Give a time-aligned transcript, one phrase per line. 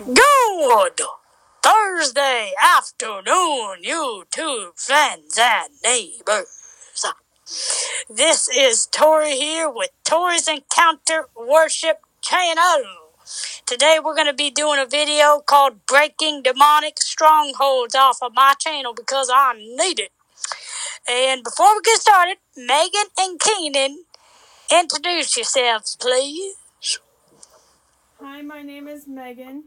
[0.00, 1.00] Good
[1.62, 7.04] Thursday afternoon, YouTube friends and neighbors.
[8.08, 12.84] This is Tori here with Tori's Encounter Worship Channel.
[13.66, 18.54] Today we're going to be doing a video called Breaking Demonic Strongholds off of my
[18.58, 20.12] channel because I need it.
[21.06, 24.04] And before we get started, Megan and Keenan,
[24.72, 26.54] introduce yourselves, please.
[28.18, 29.64] Hi, my name is Megan.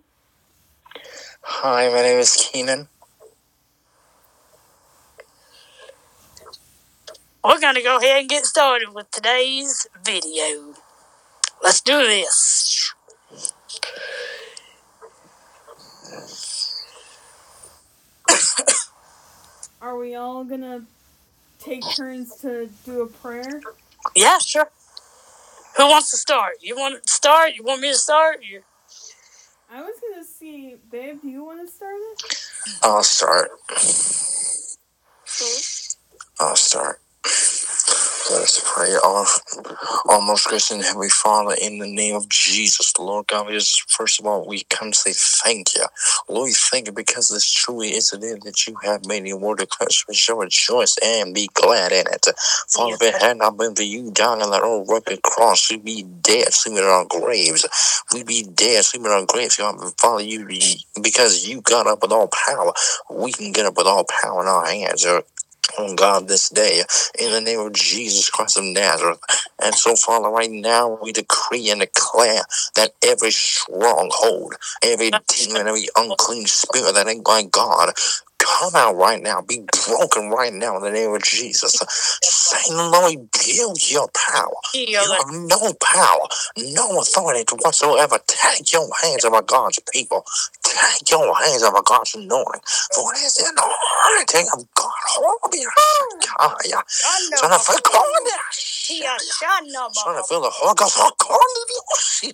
[1.42, 2.88] Hi, my name is Keenan.
[7.44, 10.76] We're going to go ahead and get started with today's video.
[11.62, 12.94] Let's do this.
[19.82, 20.86] Are we all gonna
[21.60, 23.62] take turns to do a prayer?
[24.16, 24.70] Yeah, sure.
[25.78, 26.56] Who wants to start?
[26.62, 27.56] You want to start?
[27.56, 28.44] You want me to start?
[28.44, 28.62] You...
[29.74, 31.24] I was gonna see, babe.
[31.24, 32.38] Do you want to start it?
[32.84, 33.50] I'll start.
[36.40, 37.00] I'll start.
[38.30, 38.94] Let us pray.
[39.04, 39.26] Our,
[40.14, 44.20] our most gracious heavenly Father, in the name of Jesus, Lord God, we just, first
[44.20, 45.86] of all, we come to say thank you.
[46.30, 49.40] Lord, we thank you because this truly is a day that you have made your
[49.40, 50.06] word declares.
[50.08, 52.28] We shall rejoice and be glad in it.
[52.70, 55.86] Father, if it had not been for you dying on that old rugged cross, we'd
[55.86, 57.68] be dead, sleeping in our graves.
[58.14, 59.56] We'd be dead, sleeping in our graves.
[60.00, 60.48] Father, you,
[61.02, 62.72] because you got up with all power,
[63.12, 65.06] we can get up with all power in our hands.
[65.78, 66.84] Oh God, this day,
[67.20, 69.20] in the name of Jesus Christ of Nazareth.
[69.62, 72.42] And so, Father, right now we decree and declare
[72.76, 77.94] that every stronghold, every demon, every unclean spirit that ain't by God,
[78.38, 81.74] come out right now, be broken right now in the name of Jesus.
[82.22, 84.54] Satan, Lord, build your power.
[85.06, 86.28] You have no power,
[86.58, 88.20] no authority whatsoever.
[88.28, 90.26] Take your hands over God's people.
[90.74, 92.62] Take your hands over God's anointing.
[92.96, 94.92] For it is the anointing of God.
[96.40, 96.84] Hallelujah.
[96.88, 97.74] Son of a
[99.94, 102.26] Son of the Holy Ghost.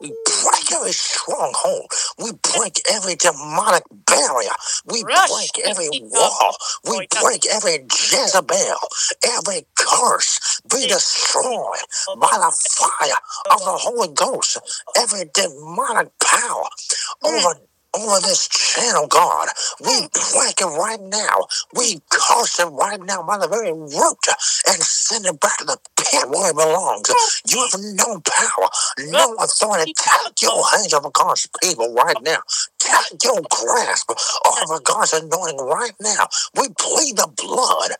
[0.00, 1.86] We break every stronghold.
[2.18, 4.50] We break every demonic barrier.
[4.86, 6.56] We break every wall.
[6.84, 8.78] We break every Jezebel.
[9.24, 11.80] Every curse be destroyed
[12.20, 14.58] by the fire of the Holy Ghost.
[14.98, 17.28] Every demonic power Mm.
[17.28, 17.60] over
[17.94, 19.48] over this channel, God.
[19.80, 20.32] We mm.
[20.32, 21.46] break it right now.
[21.74, 22.02] We mm.
[22.08, 24.24] curse it right now by the very root
[24.66, 27.10] and send it back to the pit where it belongs.
[27.46, 29.92] You have no power, no authority.
[29.92, 32.38] Take your hands over God's people right now.
[32.92, 34.10] Take your grasp
[34.62, 36.28] over God's anointing right now.
[36.56, 37.92] We plead the blood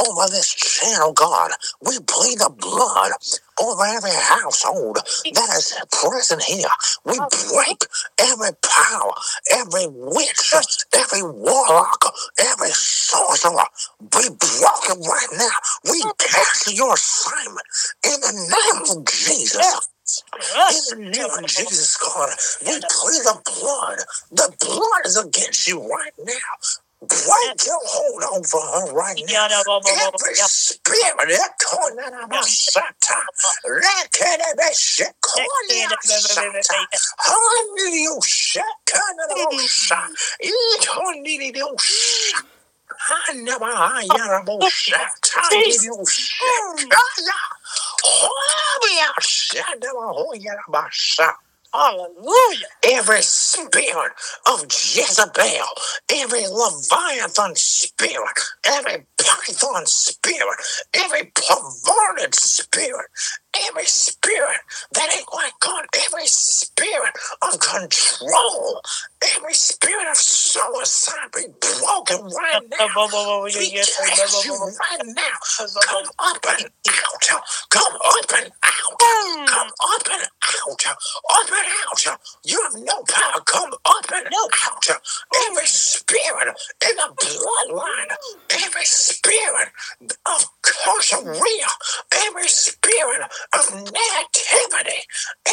[0.00, 1.52] over this channel, God.
[1.82, 3.12] We plead the blood
[3.62, 6.68] over every household that is present here.
[7.06, 7.84] We break
[8.20, 9.12] every power,
[9.54, 10.54] every witch,
[10.94, 12.04] every warlock,
[12.40, 13.64] every sorcerer.
[14.00, 15.92] Be broken right now.
[15.92, 17.66] We cast your assignment
[18.04, 19.88] in the name of Jesus.
[20.68, 22.30] In the name of Jesus, God,
[22.62, 23.98] we plead the blood.
[24.32, 26.54] The blood is against you right now.
[27.08, 28.58] Break your hold over
[28.88, 29.46] her right now.
[30.06, 33.18] Every spirit that calling out of my sata,
[33.64, 36.86] let it be shit calling out sata.
[37.18, 40.08] Hallelujah, shit calling out sata.
[40.42, 42.44] Eat hallelujah, shit.
[43.28, 44.96] I never I am a shit.
[45.34, 46.40] Hallelujah, shit.
[46.44, 46.76] Hallelujah, shit.
[46.78, 47.61] Never hallelujah, shit.
[51.74, 52.66] Hallelujah.
[52.84, 54.12] Every spirit
[54.50, 55.66] of Jezebel,
[56.12, 60.58] every Leviathan spirit, every python spirit,
[60.94, 63.06] every perverted spirit,
[63.68, 64.58] every spirit
[64.94, 68.82] that ain't like God, every spirit of control,
[69.36, 72.78] every spirit of suicide be broken right now.
[73.54, 75.38] We cast you right now.
[75.82, 77.22] Come up and out.
[77.70, 78.98] Come up and out.
[79.46, 80.86] Come up and out.
[81.32, 82.18] Up and out.
[82.44, 83.42] You have no power.
[83.46, 83.72] Come
[84.66, 84.86] out.
[85.50, 86.48] Every spirit
[86.90, 88.16] in the bloodline,
[88.64, 89.68] every spirit
[90.26, 91.70] of Kosaria,
[92.26, 93.22] every spirit
[93.54, 95.00] of negativity,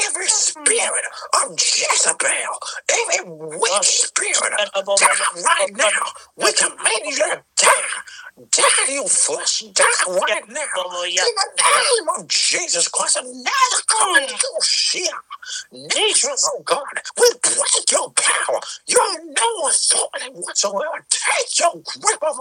[0.07, 1.05] every spirit
[1.43, 2.55] of Jezebel,
[2.91, 5.89] every witch spirit, die right now.
[6.37, 7.71] We command you to die.
[8.51, 9.63] Die, you flesh.
[9.73, 10.93] Die right now.
[11.05, 14.31] In the name of Jesus Christ of Nazareth, oh, mm.
[14.31, 15.11] you shit.
[15.71, 16.83] Nations, oh God,
[17.17, 18.59] we break your power.
[18.87, 21.05] You have no authority whatsoever.
[21.09, 22.39] Take your grip of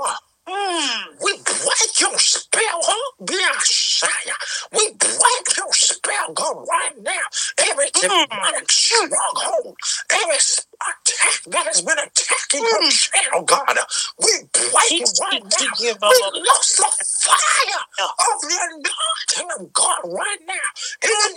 [0.48, 1.10] her.
[1.22, 3.12] We break your spell, huh?
[3.22, 4.34] Biashaya.
[4.72, 7.26] We break your spell, God, right now.
[7.70, 9.76] Every demonic stronghold,
[10.12, 13.78] every attack that has been attacking her channel, God,
[14.20, 15.74] we break it right now.
[16.08, 20.68] We lost the fire of the anointing of God right now.
[21.04, 21.30] In the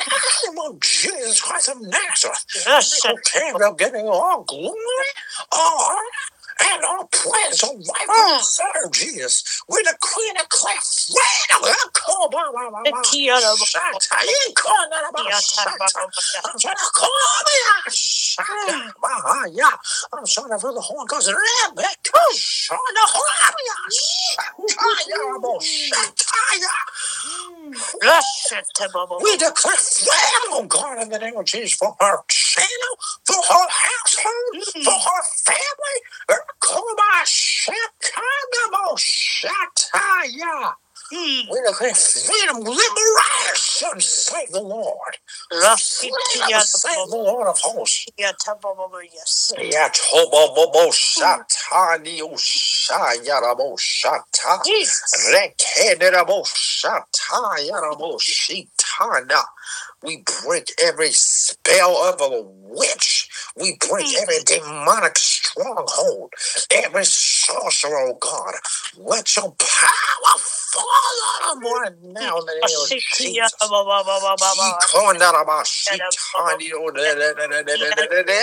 [0.48, 2.46] name of Jesus Christ of Nazareth.
[2.56, 5.12] Yes, We can't of getting all glory,
[5.52, 6.31] all honor,
[6.62, 9.64] and all praise, all right from the Son of Jesus.
[9.70, 11.74] We decree and declare freedom.
[11.94, 12.30] Come
[18.38, 18.46] call
[20.36, 22.20] call feel the horn goes Rebecca.
[22.36, 25.08] Shana, hold me a shata.
[25.08, 26.60] Yeah, I'm a shata.
[26.60, 26.68] yeah.
[29.22, 32.94] We declare freedom, oh God, in the name of Jesus, for her channel,
[33.26, 34.84] for her household, mm.
[34.84, 36.42] for her family.
[36.60, 40.74] Koba Shakagamo Shataya.
[41.14, 41.52] Mm.
[41.52, 45.18] We declare freedom, liberation, save the Lord.
[45.52, 48.08] Freedom, save the Lord of hosts.
[48.18, 49.54] Yes.
[49.58, 54.64] Yatobobo Shatani oh, Ushayarabo Shata.
[54.66, 55.34] Jesus.
[55.34, 56.46] Rekenerabo
[60.04, 63.21] We break every spell of a witch.
[63.58, 66.34] We break every demonic stronghold,
[66.72, 68.54] every sorcerer, oh God.
[68.98, 70.88] Let your power fall
[71.52, 73.54] on them right now in the name of Jesus.
[73.62, 76.72] Ikonaraba Shitani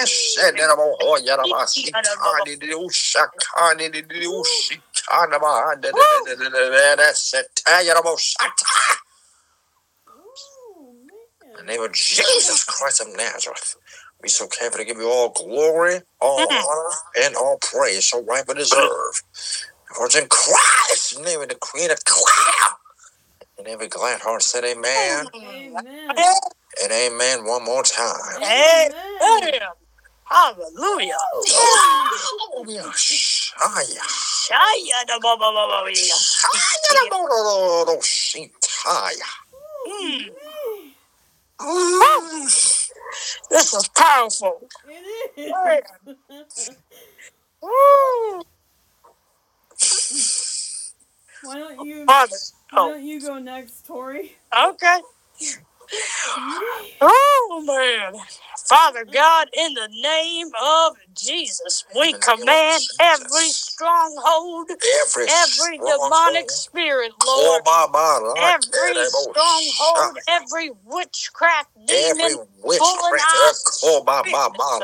[0.06, 3.86] Shenarabo Hoyaraba Shitani Ushakani
[4.26, 5.76] Ushikanaba
[7.14, 8.66] Setayarabo Shata.
[10.08, 10.94] Oh,
[11.44, 13.76] In the name of Jesus Christ of Nazareth,
[14.22, 18.58] we so careful to give you all glory, all honor, and all praise, so rightfully
[18.58, 19.22] deserve.
[19.94, 22.76] For it's in Christ's name we decree and declare.
[23.58, 26.34] And every glad heart said amen Amen.
[26.82, 28.14] and amen one more time.
[28.36, 28.92] Amen.
[28.92, 29.60] Amen.
[30.24, 31.16] Hallelujah.
[31.32, 32.92] Hallelujah.
[32.92, 34.04] Shaya.
[34.06, 35.90] Shaya da ba ba ba ba ba.
[35.90, 37.38] Shaya da bo do
[37.86, 39.30] do do shitaya.
[39.88, 40.30] Mm.
[43.50, 44.62] This is powerful.
[44.84, 45.56] It is.
[47.62, 48.42] Woo.
[51.42, 52.16] Why don't you?
[52.70, 54.36] Why Oh, don't you go next, Tori?
[54.68, 55.00] okay.
[57.00, 58.20] Oh, man.
[58.68, 62.98] Father God, in the name of Jesus, we In the name of command Jesus.
[63.00, 64.70] every stronghold,
[65.06, 70.22] Every, every stronghold, demonic spirit, oh, Lord, Kobaba, every Rakerebo, stronghold, Shaya.
[70.28, 74.82] every witchcraft Every demon, witchcraft, pulling out oh, oh, Kobaba,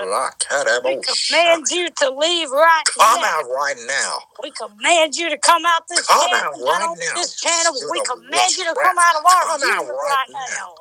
[0.84, 1.72] we Rakerebo, command Shaya.
[1.72, 3.24] you to leave right come now.
[3.24, 4.18] out right now.
[4.42, 7.72] We command you to come out this Come channel, out right on now, this channel.
[7.90, 10.74] We of command you to come out of our Come out right right now.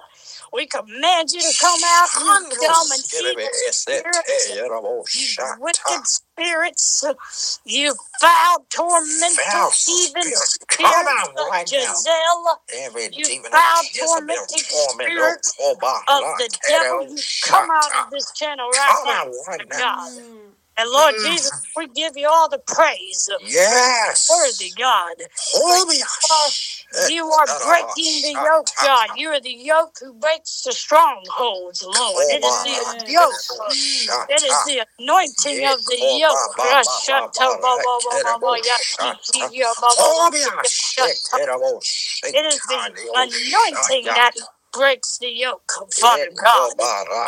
[0.53, 0.57] Now.
[0.57, 4.49] We command you to come out, you Shandro dumb and evil spirits,
[5.15, 5.27] you
[5.59, 7.03] wicked spirits,
[7.65, 11.85] you foul, tormental, Foul heathen spirits, spirits of right now.
[11.87, 12.61] Giselle,
[13.13, 15.55] you foul, tormenting torment, spirits
[16.09, 19.67] of the devil, you come out of this channel right now.
[19.79, 20.11] God.
[20.11, 20.53] Mm.
[20.75, 21.23] And Lord Mm.
[21.23, 23.29] Jesus, we give you all the praise.
[23.41, 24.29] Yes.
[24.29, 25.15] Worthy God.
[25.37, 25.99] Holy
[27.01, 29.11] You are breaking the yoke, God.
[29.13, 32.25] You are the yoke who breaks the strongholds, Lord.
[32.29, 33.41] It is the yoke.
[34.29, 36.45] It is the anointing of the yoke.
[42.33, 44.35] It is the anointing that
[44.73, 46.73] breaks the yoke, Father God.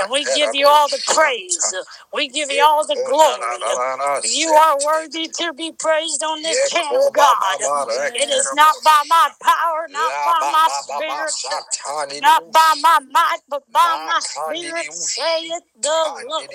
[0.01, 1.73] And we give you all the praise.
[2.13, 3.41] We give you all the glory.
[4.23, 7.35] You are worthy to be praised on this channel, God.
[8.15, 11.33] It is not by my power, not by my spirit,
[12.21, 15.89] not by my might, but by my spirit, saith the
[16.27, 16.45] Lord.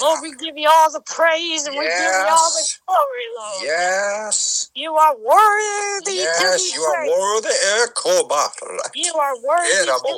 [0.00, 3.64] Lord, we give you all the praise and we give you all the glory, Lord.
[3.64, 4.70] Yes.
[4.74, 7.18] You are worthy Yes, to you be are praised.
[7.20, 7.48] worthy.
[7.48, 8.90] Ekobara.
[8.94, 9.73] You are worthy to Erabo be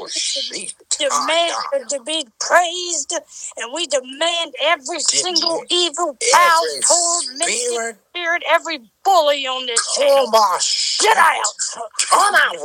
[0.08, 0.74] shitaya.
[0.98, 3.14] demand to be praised,
[3.56, 10.30] and we demand every single evil, power, tormented spirit, every bully on this channel.
[10.30, 11.16] Get shit.
[11.16, 11.44] out!
[12.10, 12.56] Come out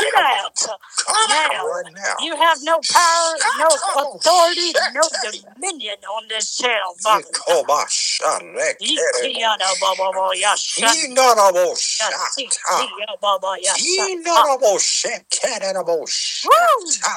[0.00, 0.52] Get out!
[0.66, 0.76] now.
[0.96, 1.54] Come Get out.
[1.54, 1.84] out!
[1.84, 2.14] Come out Now.
[2.24, 3.68] You have no power, no
[4.02, 7.24] authority, no dominion on this channel, Father.
[7.32, 8.40] Koba shale
[8.80, 12.88] Ikiana baba ya shan Inarabo ya si shata.
[12.98, 14.08] ya baba ya shan.
[14.10, 17.16] Inarabo shekerabo shata.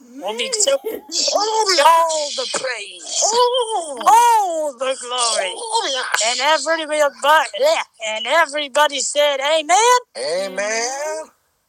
[0.00, 0.54] Will be mm.
[0.54, 5.52] so Holy all the praise, Holy all the glory,
[6.26, 7.50] and everybody,
[8.08, 9.78] and everybody said, Amen,
[10.18, 11.24] Amen.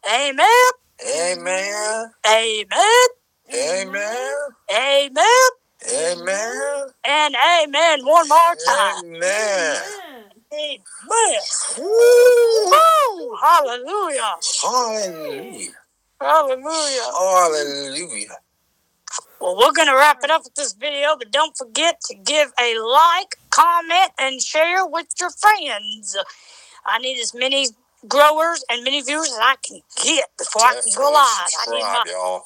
[0.07, 0.47] Amen,
[1.07, 2.11] Amen.
[2.27, 3.07] Amen,
[3.53, 4.37] Amen.
[4.71, 5.25] Amen.
[5.91, 6.87] Amen.
[7.05, 9.05] And amen one more time.
[9.05, 9.77] Amen.
[10.53, 10.79] Amen.
[11.77, 12.71] Woo.
[12.71, 13.35] Woo!
[13.41, 14.35] Hallelujah.
[14.61, 15.71] Hallelujah.
[16.21, 17.11] Hallelujah.
[17.11, 18.37] Hallelujah.
[19.39, 22.51] Well, we're going to wrap it up with this video, but don't forget to give
[22.59, 26.17] a like, comment, and share with your friends.
[26.85, 27.67] I need as many
[28.07, 31.49] growers and many viewers as I can get before I can go live.
[31.67, 32.43] I need my y'all.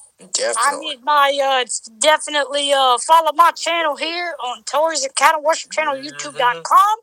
[0.59, 5.71] I need my uh it's definitely uh follow my channel here on Tori's Encounter Worship
[5.71, 6.05] Channel Mhm.
[6.05, 6.97] YouTube.com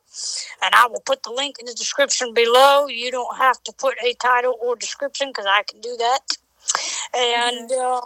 [0.63, 2.87] and I will put the link in the description below.
[2.89, 6.21] You don't have to put a title or description because I can do that.
[7.15, 8.01] And uh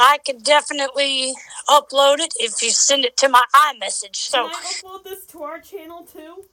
[0.00, 1.34] I could definitely
[1.68, 4.30] upload it if you send it to my iMessage.
[4.30, 6.44] Can So I upload this to our channel too?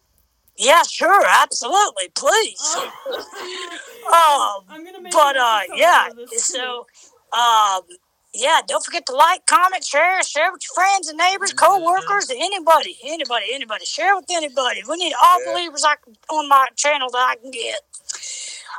[0.57, 2.75] Yeah, sure, absolutely, please.
[4.07, 4.61] Oh.
[4.61, 6.57] Um, I'm gonna make but uh yeah out of this, too.
[6.59, 6.87] so
[7.37, 7.81] um
[8.33, 11.57] yeah don't forget to like comment share share with your friends and neighbors Mhm.
[11.57, 15.53] co-workers anybody anybody anybody share with anybody we need all Yeah.
[15.53, 17.79] believers I can, on my channel that i can get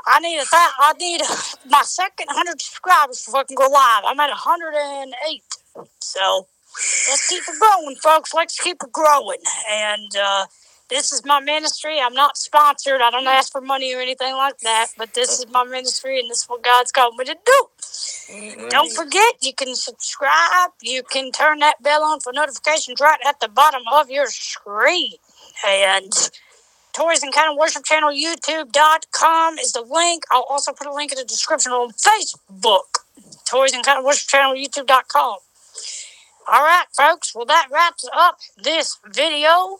[0.06, 1.22] i need a th- i need
[1.68, 5.42] my second 100 subscribers before i can go live i'm at 108
[6.00, 6.46] so
[7.08, 9.38] let's keep it going, folks let's keep it growing
[9.70, 10.46] and uh
[10.88, 12.00] this is my ministry.
[12.00, 13.00] I'm not sponsored.
[13.00, 14.88] I don't ask for money or anything like that.
[14.96, 17.68] But this is my ministry, and this is what God's called me to do.
[18.30, 18.70] Mhm.
[18.70, 20.72] Don't forget, you can subscribe.
[20.80, 25.14] You can turn that bell on for notifications right at the bottom of your screen.
[25.66, 26.12] And
[26.92, 30.24] Tori's Encounter Worship Channel, YouTube.com is the link.
[30.30, 33.00] I'll also put a link in the description on Facebook.
[33.44, 35.38] Tori's Encounter Worship Channel, YouTube.com.
[36.48, 37.34] All right, folks.
[37.34, 39.78] Well, that wraps up this video.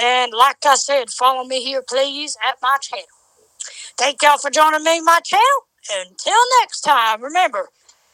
[0.00, 3.06] And like I said, follow me here, please, at my channel.
[3.96, 5.44] Thank y'all for joining me my channel.
[5.90, 7.68] Until next time, remember,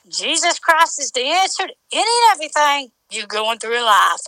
[0.08, 4.20] Jesus Christ is the answer to any and everything you're going through in life.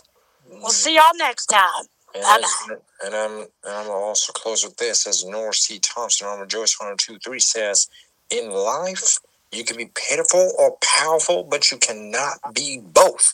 [0.49, 1.85] We'll see y'all next time.
[2.15, 2.69] And, as,
[3.05, 5.79] and I'm and I'm also close with this as Norris C.
[5.79, 7.87] Thompson on Joyce 123 says,
[8.29, 9.17] in life
[9.51, 13.33] you can be pitiful or powerful, but you cannot be both.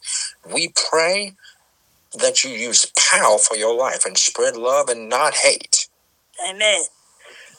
[0.54, 1.36] We pray
[2.18, 5.88] that you use power for your life and spread love and not hate.
[6.50, 6.82] Amen.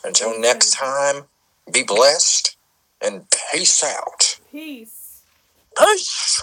[0.05, 1.25] Until next time,
[1.71, 2.57] be blessed
[3.01, 4.41] and peace out.
[4.51, 5.23] Peace.
[5.79, 6.43] Peace.